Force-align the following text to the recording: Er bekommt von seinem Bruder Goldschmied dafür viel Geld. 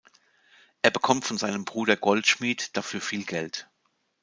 Er 0.81 0.89
bekommt 0.89 1.25
von 1.25 1.37
seinem 1.37 1.63
Bruder 1.63 1.95
Goldschmied 1.95 2.75
dafür 2.75 3.01
viel 3.01 3.23
Geld. 3.23 3.69